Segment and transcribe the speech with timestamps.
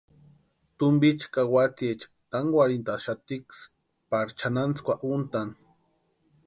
[0.79, 3.63] Tumpicha ka watsïecha tankwarhixatiksï
[4.09, 5.55] pari chʼanantsïkwa úntʼani.